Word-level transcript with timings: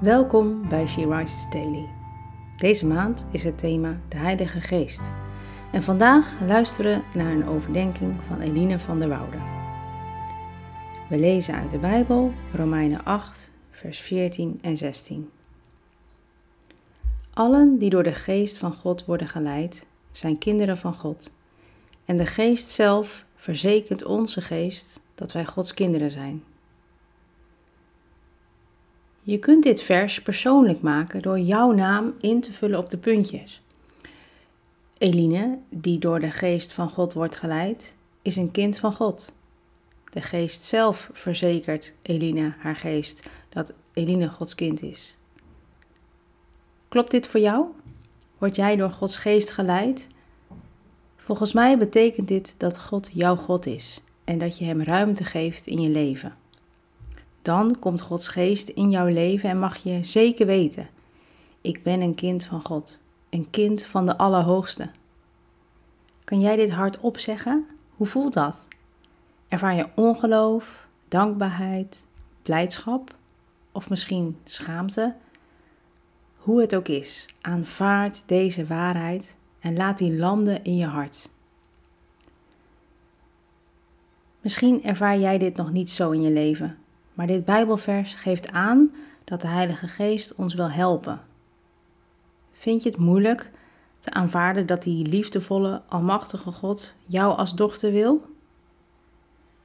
Welkom 0.00 0.68
bij 0.68 0.86
She 0.86 1.06
Rises 1.06 1.50
Daily. 1.50 1.88
Deze 2.56 2.86
maand 2.86 3.26
is 3.30 3.44
het 3.44 3.58
thema 3.58 3.98
de 4.08 4.16
Heilige 4.16 4.60
Geest. 4.60 5.02
En 5.72 5.82
vandaag 5.82 6.40
luisteren 6.46 7.02
we 7.12 7.18
naar 7.18 7.32
een 7.32 7.46
overdenking 7.46 8.22
van 8.26 8.40
Eline 8.40 8.78
van 8.78 8.98
der 8.98 9.08
Woude. 9.08 9.36
We 11.08 11.18
lezen 11.18 11.54
uit 11.54 11.70
de 11.70 11.78
Bijbel 11.78 12.32
Romeinen 12.52 13.04
8, 13.04 13.50
vers 13.70 13.98
14 13.98 14.58
en 14.60 14.76
16. 14.76 15.30
Allen 17.32 17.78
die 17.78 17.90
door 17.90 18.02
de 18.02 18.14
Geest 18.14 18.58
van 18.58 18.74
God 18.74 19.04
worden 19.04 19.28
geleid, 19.28 19.86
zijn 20.12 20.38
kinderen 20.38 20.78
van 20.78 20.94
God. 20.94 21.34
En 22.04 22.16
de 22.16 22.26
Geest 22.26 22.68
zelf 22.68 23.24
verzekert 23.36 24.04
onze 24.04 24.40
geest 24.40 25.00
dat 25.14 25.32
wij 25.32 25.44
Gods 25.44 25.74
kinderen 25.74 26.10
zijn. 26.10 26.42
Je 29.26 29.38
kunt 29.38 29.62
dit 29.62 29.82
vers 29.82 30.22
persoonlijk 30.22 30.80
maken 30.80 31.22
door 31.22 31.38
jouw 31.38 31.72
naam 31.72 32.14
in 32.20 32.40
te 32.40 32.52
vullen 32.52 32.78
op 32.78 32.90
de 32.90 32.98
puntjes. 32.98 33.62
Eline, 34.98 35.58
die 35.68 35.98
door 35.98 36.20
de 36.20 36.30
geest 36.30 36.72
van 36.72 36.90
God 36.90 37.12
wordt 37.12 37.36
geleid, 37.36 37.96
is 38.22 38.36
een 38.36 38.50
kind 38.50 38.78
van 38.78 38.92
God. 38.92 39.32
De 40.12 40.22
geest 40.22 40.64
zelf 40.64 41.10
verzekert 41.12 41.94
Eline 42.02 42.54
haar 42.58 42.76
geest 42.76 43.28
dat 43.48 43.74
Eline 43.92 44.28
Gods 44.28 44.54
kind 44.54 44.82
is. 44.82 45.16
Klopt 46.88 47.10
dit 47.10 47.26
voor 47.26 47.40
jou? 47.40 47.66
Word 48.38 48.56
jij 48.56 48.76
door 48.76 48.90
Gods 48.90 49.16
geest 49.16 49.50
geleid? 49.50 50.06
Volgens 51.16 51.52
mij 51.52 51.78
betekent 51.78 52.28
dit 52.28 52.54
dat 52.56 52.80
God 52.80 53.10
jouw 53.14 53.36
God 53.36 53.66
is 53.66 54.00
en 54.24 54.38
dat 54.38 54.58
je 54.58 54.64
Hem 54.64 54.82
ruimte 54.82 55.24
geeft 55.24 55.66
in 55.66 55.80
je 55.80 55.88
leven. 55.88 56.36
Dan 57.44 57.78
komt 57.78 58.00
Gods 58.00 58.28
geest 58.28 58.68
in 58.68 58.90
jouw 58.90 59.06
leven 59.06 59.50
en 59.50 59.58
mag 59.58 59.76
je 59.76 60.04
zeker 60.04 60.46
weten: 60.46 60.88
ik 61.60 61.82
ben 61.82 62.00
een 62.00 62.14
kind 62.14 62.44
van 62.44 62.64
God, 62.64 63.00
een 63.30 63.50
kind 63.50 63.84
van 63.84 64.06
de 64.06 64.16
Allerhoogste. 64.16 64.90
Kan 66.24 66.40
jij 66.40 66.56
dit 66.56 66.70
hardop 66.70 67.18
zeggen? 67.18 67.66
Hoe 67.96 68.06
voelt 68.06 68.32
dat? 68.32 68.68
Ervaar 69.48 69.74
je 69.74 69.88
ongeloof, 69.94 70.88
dankbaarheid, 71.08 72.04
blijdschap 72.42 73.14
of 73.72 73.90
misschien 73.90 74.38
schaamte? 74.44 75.14
Hoe 76.36 76.60
het 76.60 76.74
ook 76.74 76.88
is, 76.88 77.26
aanvaard 77.40 78.22
deze 78.26 78.66
waarheid 78.66 79.36
en 79.60 79.76
laat 79.76 79.98
die 79.98 80.16
landen 80.16 80.64
in 80.64 80.76
je 80.76 80.86
hart. 80.86 81.30
Misschien 84.40 84.84
ervaar 84.84 85.18
jij 85.18 85.38
dit 85.38 85.56
nog 85.56 85.72
niet 85.72 85.90
zo 85.90 86.10
in 86.10 86.22
je 86.22 86.30
leven, 86.30 86.78
maar 87.14 87.26
dit 87.26 87.44
Bijbelvers 87.44 88.14
geeft 88.14 88.52
aan 88.52 88.92
dat 89.24 89.40
de 89.40 89.46
Heilige 89.46 89.86
Geest 89.86 90.34
ons 90.34 90.54
wil 90.54 90.70
helpen. 90.70 91.20
Vind 92.52 92.82
je 92.82 92.88
het 92.88 92.98
moeilijk 92.98 93.50
te 93.98 94.10
aanvaarden 94.10 94.66
dat 94.66 94.82
die 94.82 95.06
liefdevolle, 95.06 95.82
almachtige 95.88 96.50
God 96.50 96.94
jou 97.06 97.36
als 97.36 97.54
dochter 97.54 97.92
wil? 97.92 98.22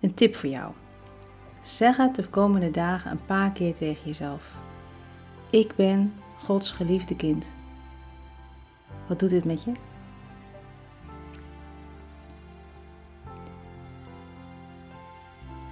Een 0.00 0.14
tip 0.14 0.36
voor 0.36 0.48
jou. 0.48 0.72
Zeg 1.62 1.96
het 1.96 2.14
de 2.14 2.28
komende 2.28 2.70
dagen 2.70 3.10
een 3.10 3.24
paar 3.24 3.52
keer 3.52 3.74
tegen 3.74 4.06
jezelf. 4.06 4.54
Ik 5.50 5.76
ben 5.76 6.12
Gods 6.38 6.70
geliefde 6.70 7.16
kind. 7.16 7.52
Wat 9.06 9.18
doet 9.18 9.30
dit 9.30 9.44
met 9.44 9.64
je? 9.64 9.72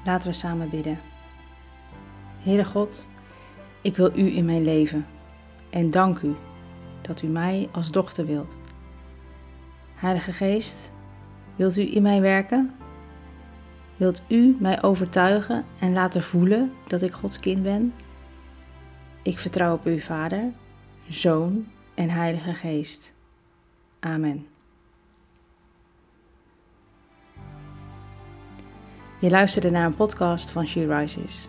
Laten 0.05 0.29
we 0.29 0.35
samen 0.35 0.71
bidden. 0.71 1.09
Heere 2.41 2.64
God, 2.64 3.06
ik 3.80 3.96
wil 3.96 4.19
U 4.19 4.36
in 4.36 4.44
mijn 4.44 4.64
leven 4.64 5.06
en 5.70 5.91
dank 5.91 6.20
U 6.20 6.34
dat 7.02 7.22
U 7.22 7.27
mij 7.27 7.69
als 7.72 7.91
dochter 7.91 8.27
wilt. 8.27 8.56
Heilige 9.95 10.33
Geest, 10.33 10.92
wilt 11.56 11.77
U 11.77 11.95
in 11.95 12.02
mij 12.02 12.20
werken? 12.20 12.74
Wilt 13.96 14.23
U 14.29 14.56
mij 14.61 14.83
overtuigen 14.83 15.64
en 15.79 15.92
laten 15.92 16.23
voelen 16.23 16.73
dat 16.86 17.02
ik 17.02 17.12
Gods 17.12 17.40
kind 17.40 17.62
ben? 17.62 17.95
Ik 19.23 19.39
vertrouw 19.39 19.74
op 19.74 19.86
U, 19.86 20.00
Vader, 20.00 20.45
Zoon 21.08 21.67
en 21.95 22.11
Heilige 22.11 22.55
Geest. 22.55 23.14
Amen. 24.00 24.46
Je 29.18 29.30
luisterde 29.30 29.70
naar 29.70 29.86
een 29.86 29.95
podcast 29.95 30.50
van 30.50 30.67
She 30.67 30.96
Rises. 30.96 31.48